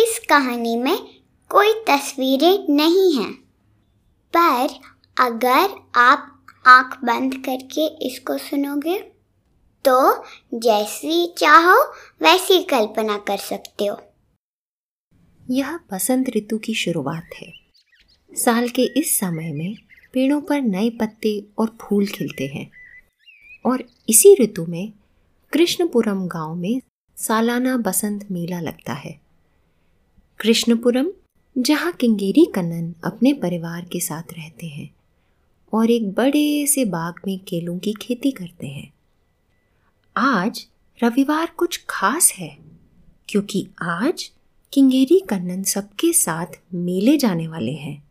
[0.00, 0.98] इस कहानी में
[1.48, 3.32] कोई तस्वीरें नहीं हैं।
[4.36, 4.68] पर
[5.20, 8.98] अगर आप आँख बंद करके इसको सुनोगे
[9.84, 10.24] तो
[10.54, 11.76] जैसी चाहो
[12.22, 14.00] वैसी कल्पना कर सकते हो।
[15.50, 17.52] यह बसंत ऋतु की शुरुआत है।
[18.32, 19.74] साल के इस समय में
[20.12, 22.70] पेड़ों पर नए पत्ते और फूल खिलते हैं।
[23.66, 24.92] और इसी ऋतु में
[25.52, 26.80] कृष्णपुरम गाँव में
[27.16, 29.29] सालाना बसंत मेला लगता है।
[30.40, 31.06] कृष्णपुरम,
[31.58, 34.94] जहाँ किंगेरी कन्नन अपने परिवार के साथ रहते हैं
[35.72, 38.94] और एक बड़े से बाग में केलों की खेती करते हैं।
[40.16, 40.66] आज
[41.02, 42.58] रविवार कुछ खास है,
[43.28, 44.32] क्योंकि आज
[44.72, 48.08] किंगेरी कन्नन सबके साथ मेले जाने वाले हैं।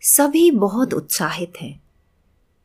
[0.00, 1.82] सभी बहुत उत्साहित हैं।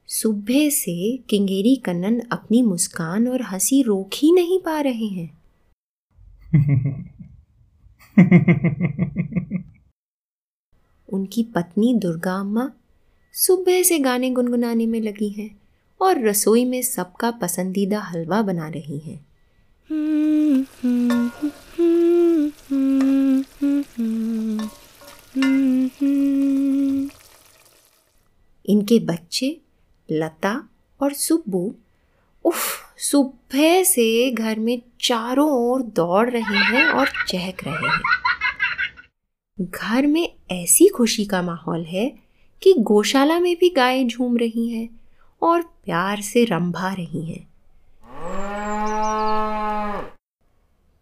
[0.08, 5.38] सुबह से किंगेरी कन्नन अपनी मुस्कान और हँसी रोक ही नहीं पा रहे हैं।
[11.14, 12.72] उनकी पत्नी दुर्गा अम्मा
[13.34, 15.62] सुबह से गाने गुनगुनाने में लगी हैं
[16.02, 19.26] और रसोई में सबका पसंदीदा हलवा बना रही हैं।
[28.66, 29.62] इनके बच्चे
[30.12, 30.70] लता
[31.02, 31.76] और सुब्बू
[32.46, 38.02] उफ, सुबह से घर में चारों ओर दौड़ रहे हैं और चहक रहे हैं।
[39.62, 42.20] घर में ऐसी खुशी का माहौल है
[42.64, 44.90] कि गौशाला में भी गायें झूम रही हैं
[45.42, 47.54] और प्यार से रंभा रही हैं।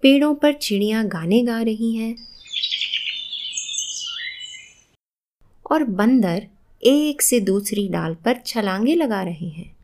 [0.02, 2.28] पेड़ों पर चिड़ियाँ गाने गा रही हैं।
[5.72, 6.48] और बंदर
[6.83, 9.80] एक से दूसरी डाल पर छलांगे लगा रहे हैं।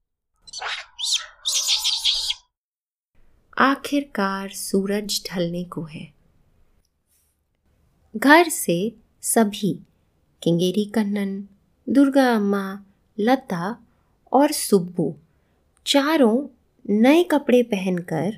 [3.60, 6.14] आखिरकार सूरज ढलने को है।
[8.18, 9.80] घर से सभी,
[10.44, 11.44] किंगेरी कन्नन,
[11.90, 12.86] दुर्गा अम्मा,
[13.20, 13.78] लता
[14.32, 15.16] और सुब्बू,
[15.86, 16.48] चारों
[16.90, 18.38] नए कपड़े पहनकर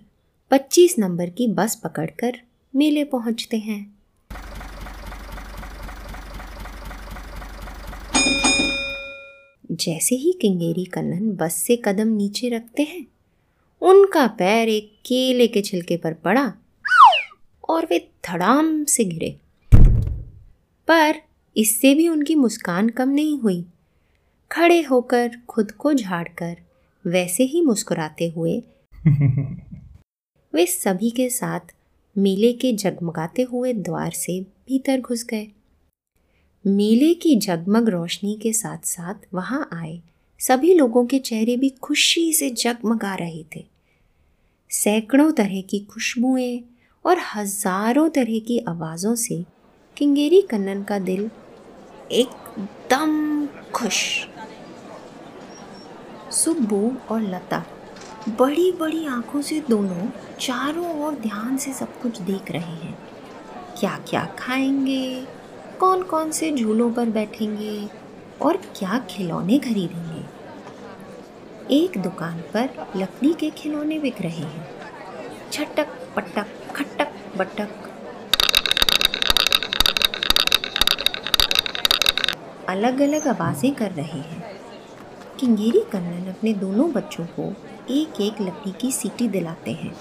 [0.51, 2.41] 25 नंबर की बस पकड़कर
[2.75, 3.99] मेले पहुँचते हैं।
[9.71, 13.07] जैसे ही किंगेरी कन्नन बस से कदम नीचे रखते हैं
[13.81, 16.53] उनका पैर एक केले के छिलके पर पड़ा
[17.69, 19.35] और वे धड़ाम से गिरे।
[20.87, 21.21] पर
[21.57, 23.65] इससे भी उनकी मुस्कान कम नहीं हुई।
[24.51, 26.57] खड़े होकर खुद को झाड़कर
[27.05, 28.63] वैसे ही मुस्कुराते हुए
[30.53, 31.59] वे सभी के साथ
[32.17, 35.47] मेले के जगमगाते हुए द्वार से भीतर घुस गए।
[36.67, 40.01] मेले की जगमग रोशनी के साथ साथ वहाँ आए।
[40.39, 43.63] सभी लोगों के चेहरे भी खुशी से जगमगा रहे थे।
[44.71, 46.61] सैकड़ों तरह की खुशबुएँ
[47.05, 49.43] और हज़ारों तरह की आवाज़ों से
[49.97, 51.29] किंगेरी कन्नन का दिल
[52.11, 53.99] एकदम खुश।
[56.33, 57.63] सुब्बू और लता
[58.29, 62.97] बड़ी बड़ी आँखों से दोनों चारों ओर ध्यान से सब कुछ देख रहे हैं।
[63.79, 65.25] क्या क्या खाएँगे
[65.79, 67.87] कौन कौन से झूलों पर बैठेंगे
[68.41, 70.18] और क्या खिलौने खरीदेंगे?
[71.71, 74.69] एक दुकान पर लकड़ी के खिलौने बिक रहे हैं।
[75.51, 77.69] छटक, पटक, खटक, बटक।
[82.69, 84.59] अलग अलग आवाज़ें कर रहे हैं।
[85.39, 87.53] किंगेरी कन्नन अपने दोनों बच्चों को
[87.89, 89.95] एक एक लकड़ी की सीटी दिलाते हैं।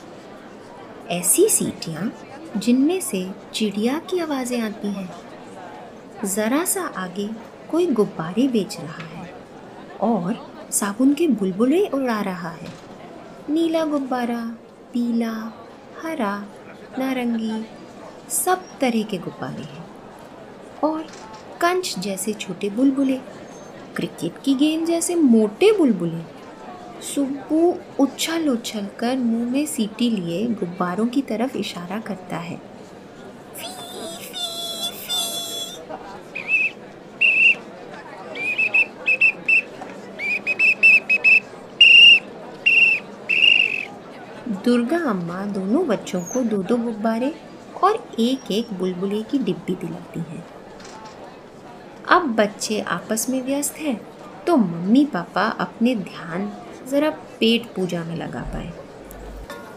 [1.10, 2.12] ऐसी सीटियाँ
[2.56, 5.10] जिनमें से चिड़िया की आवाज़ें आती हैं।
[6.24, 7.28] ज़रा सा आगे
[7.70, 9.30] कोई गुब्बारे बेच रहा है
[10.00, 12.68] और साबुन के बुलबुले उड़ा रहा है।
[13.50, 14.56] नीला गुब्बारा,
[14.92, 15.52] पीला,
[16.02, 16.46] हरा,
[16.98, 17.64] नारंगी,
[18.30, 19.84] सब तरह के गुब्बारे हैं।
[20.84, 21.02] और
[21.60, 23.16] कंच जैसे छोटे बुलबुले,
[23.96, 26.22] क्रिकेट की गेंद जैसे मोटे बुलबुले,
[27.02, 32.67] सुब्बू उछल उछल कर मुँह में सीटी लिए गुब्बारों की तरफ़ इशारा करता है।
[44.68, 47.32] दुर्गा अम्मा दोनों बच्चों को दो दो गुब्बारे
[47.84, 50.42] और एक एक बुलबुले की डिब्बी दिलाती हैं।
[52.09, 53.97] अब बच्चे आपस में व्यस्त हैं
[54.47, 56.50] तो मम्मी पापा अपने ध्यान
[56.91, 57.10] ज़रा
[57.41, 58.72] पेट पूजा में लगा पाए।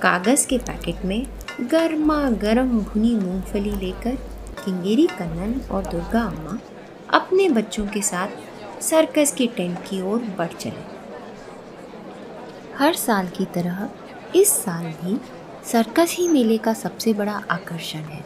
[0.01, 1.25] कागज़ के पैकेट में
[1.71, 4.15] गर्मा गर्म भुनी मूंगफली लेकर
[4.65, 6.57] किंगेरी कन्नन और दुर्गा अम्मा
[7.13, 10.85] अपने बच्चों के साथ सर्कस के टेंट की ओर बढ़ चले।
[12.77, 13.89] हर साल की तरह
[14.35, 15.17] इस साल भी
[15.65, 18.23] सर्कस ही मेले का सबसे बड़ा आकर्षण है।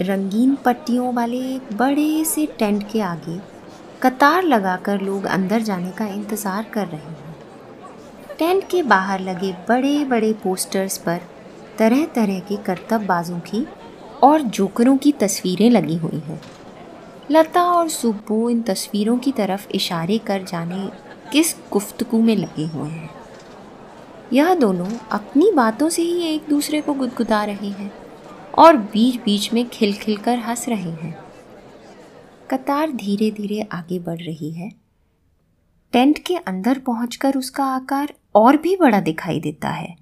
[0.00, 3.38] रंगीन पट्टियों वाले एक बड़े से टेंट के आगे
[4.02, 7.34] कतार लगाकर लोग अंदर जाने का इंतज़ार कर रहे हैं।
[8.38, 11.20] टेंट के बाहर लगे बड़े बड़े पोस्टर्स पर
[11.78, 13.66] तरह तरह के करतबबाजों की
[14.22, 16.40] और जोकरों की तस्वीरें लगी हुई हैं।
[17.30, 20.88] लता और सुब्बू इन तस्वीरों की तरफ़ इशारे कर जाने
[21.32, 23.10] किस गुफ्तगू में लगे हुए हैं।
[24.32, 27.92] यह दोनों अपनी बातों से ही एक दूसरे को गुदगुदा रहे हैं
[28.58, 31.18] और बीच बीच में खिल खिल कर हंस रहे हैं।
[32.50, 34.72] कतार धीरे धीरे आगे बढ़ रही है।
[35.92, 39.96] टेंट के अंदर पहुंचकर उसका आकार और भी बड़ा दिखाई देता है।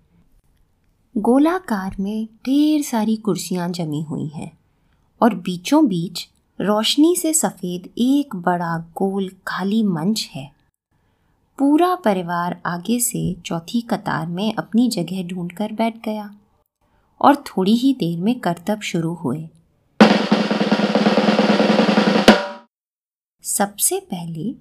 [1.16, 4.58] गोलाकार में ढेर सारी कुर्सियाँ जमी हुई हैं
[5.22, 6.28] और बीचों बीच
[6.60, 10.57] रोशनी से सफ़ेद एक बड़ा गोल खाली मंच है।
[11.58, 16.28] पूरा परिवार आगे से चौथी कतार में अपनी जगह ढूंढकर बैठ गया
[17.20, 19.38] और थोड़ी ही देर में करतब शुरू हुए।
[23.44, 24.52] सबसे पहले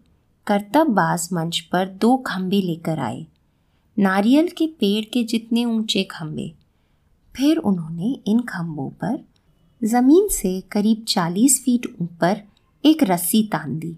[0.47, 3.25] करतबबाज मंच पर दो खंबे लेकर आए।
[3.97, 6.51] नारियल के पेड़ के जितने ऊँचे खंबे
[7.35, 9.19] फिर उन्होंने इन खंभों पर
[9.81, 12.41] ज़मीन से करीब चालीस फीट ऊपर
[12.83, 13.95] एक रस्सी तान दी।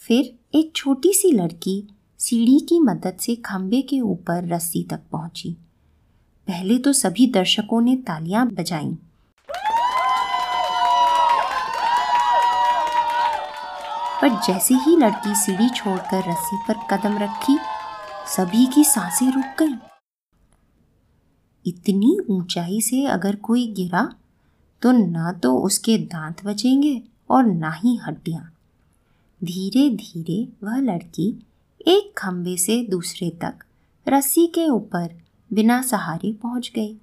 [0.00, 1.76] फिर एक छोटी सी लड़की
[2.20, 5.50] सीढ़ी की मदद से खंबे के ऊपर रस्सी तक पहुँची।
[6.48, 8.94] पहले तो सभी दर्शकों ने तालियाँ बजाईं।
[14.22, 17.58] पर जैसे ही लड़की सीढ़ी छोड़कर रस्सी पर कदम रखी,
[18.26, 19.76] सभी की साँसें रुक गईं।
[21.66, 24.08] इतनी ऊंचाई से अगर कोई गिरा
[24.82, 28.50] तो ना तो उसके दांत बचेंगे और ना ही हड्डियाँ।
[29.44, 31.44] धीरे धीरे वह लड़की
[31.86, 33.58] एक खंभे से दूसरे तक
[34.08, 35.22] रस्सी के ऊपर
[35.52, 36.96] बिना सहारे पहुँच गई।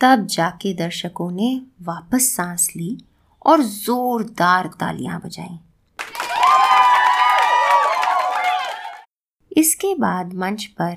[0.00, 2.98] तब जाके दर्शकों ने वापस सांस ली
[3.46, 5.58] और जोरदार तालियाँ बजाई।
[9.56, 10.96] इसके बाद मंच पर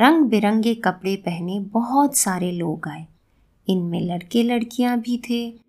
[0.00, 3.06] रंग बिरंगे कपड़े पहने बहुत सारे लोग आए।
[3.68, 5.60] इनमें लड़के लड़कियाँ भी थे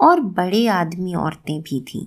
[0.00, 2.06] और बड़े आदमी औरतें भी थीं।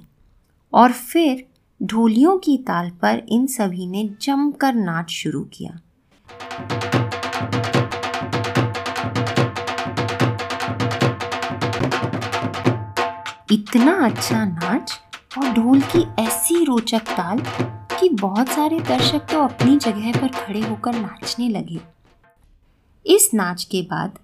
[0.74, 5.80] और फिर ढोलियों की ताल पर इन सभी ने जमकर नाच शुरू किया।
[13.52, 14.94] इतना अच्छा नाच
[15.38, 17.44] और ढोल की ऐसी रोचक ताल
[18.00, 21.80] कि बहुत सारे दर्शक तो अपनी जगह पर खड़े होकर नाचने लगे।
[23.06, 24.20] इस नाच के बाद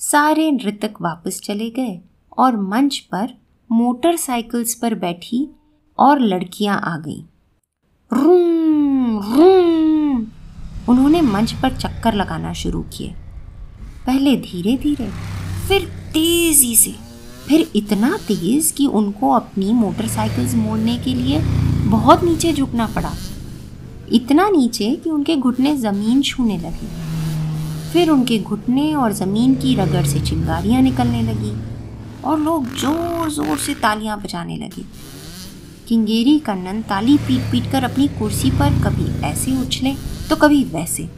[0.00, 2.00] सारे नृतक वापस चले गए
[2.38, 3.38] और मंच पर
[3.70, 5.48] मोटरसाइकिल्स पर बैठी
[5.98, 7.22] और लड़कियाँ आ गईं।
[8.10, 10.26] Room room.
[10.88, 13.14] उन्होंने मंच पर चक्कर लगाना शुरू किए।
[14.06, 15.08] पहले धीरे धीरे
[15.68, 16.94] फिर तेज़ी से,
[17.48, 21.40] फिर इतना तेज कि उनको अपनी मोटरसाइकिल्स मोड़ने के लिए
[21.86, 23.12] बहुत नीचे झुकना पड़ा।
[24.12, 26.86] इतना नीचे कि उनके घुटने ज़मीन छूने लगे।
[27.92, 31.52] फिर उनके घुटने और ज़मीन की रगड़ से चिंगारियाँ निकलने लगी
[32.24, 34.84] और लोग ज़ोर ज़ोर से तालियाँ बजाने लगे।
[35.88, 39.94] किंगेरी कन्नन ताली पीट पीट कर अपनी कुर्सी पर कभी ऐसे उछले
[40.28, 41.08] तो कभी वैसे।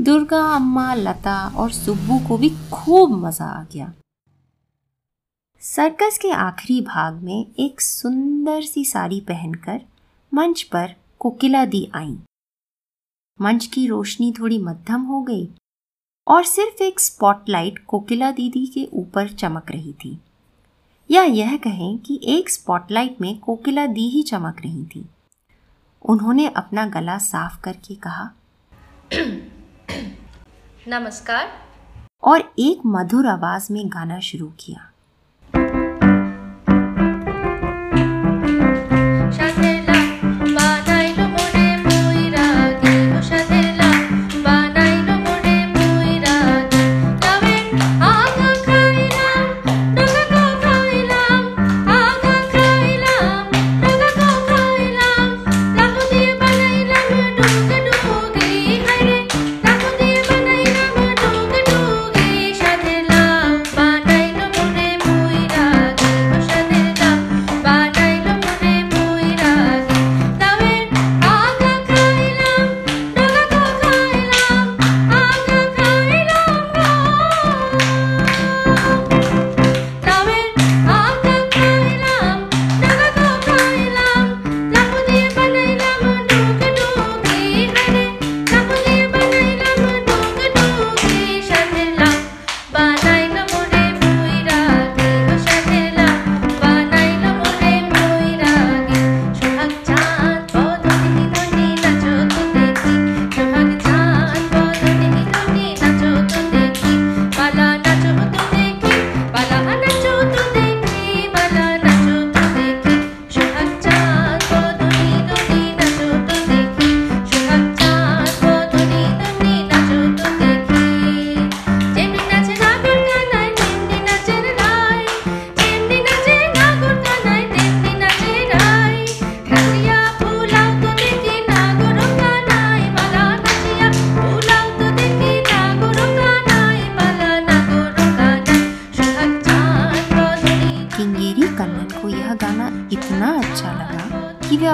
[0.00, 3.92] दुर्गा, अम्मा, लता और सुब्बू को भी खूब मज़ा आ गया।
[5.62, 9.80] सर्कस के आखिरी भाग में एक सुंदर सी साड़ी पहनकर
[10.32, 12.16] मंच पर कोकिला दी आई।
[13.40, 15.48] मंच की रोशनी थोड़ी मध्यम हो गई
[16.26, 20.18] और सिर्फ़ एक स्पॉटलाइट कोकिला दीदी के ऊपर चमक रही थी।
[21.10, 25.08] या यह कहें कि एक स्पॉटलाइट में कोकिला दी ही चमक रही थी।
[26.02, 28.30] उन्होंने अपना गला साफ़ करके कहा
[30.88, 31.50] नमस्कार।
[32.22, 34.90] और एक मधुर आवाज़ में गाना शुरू किया।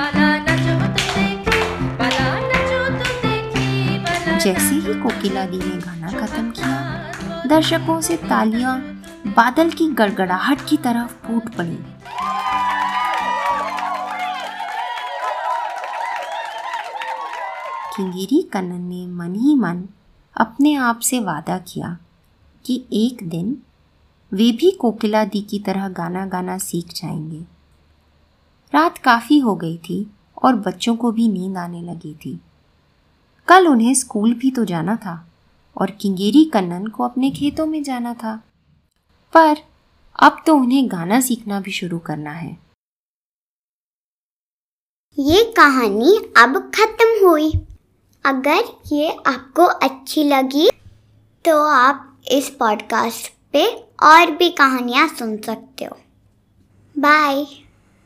[4.39, 8.77] जैसे ही कोकिला दी ने गाना खत्म किया दर्शकों से तालियाँ
[9.27, 11.77] बादल की गड़गड़ाहट की तरफ़ फूट पड़ी।
[17.95, 19.83] किंगेरी कन्नन ने मन ही मन
[20.35, 21.97] अपने आप से वादा किया
[22.65, 23.57] कि एक दिन
[24.31, 27.56] वे भी कोकिला दी की तरह गाना गाना सीख जाएँगे।
[28.73, 30.11] रात काफ़ी हो गई थी
[30.43, 32.39] और बच्चों को भी नींद आने लगी थी।
[33.47, 35.15] कल उन्हें स्कूल भी तो जाना था
[35.77, 38.35] और किंगेरी कन्नन को अपने खेतों में जाना था।
[39.33, 39.57] पर
[40.19, 42.57] अब तो उन्हें गाना सीखना भी शुरू करना है।
[45.17, 47.51] ये कहानी अब खत्म हुई।
[48.25, 50.69] अगर ये आपको अच्छी लगी
[51.45, 53.65] तो आप इस पॉडकास्ट पे
[54.03, 55.97] और भी कहानियाँ सुन सकते हो।
[56.95, 57.45] बाय